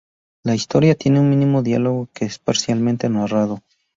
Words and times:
La 0.41 0.55
historia 0.55 0.95
tiene 0.95 1.19
un 1.19 1.29
mínimo 1.29 1.61
diálogo 1.61 2.09
que 2.11 2.25
es 2.25 2.39
parcialmente 2.39 3.07
narrado. 3.07 3.61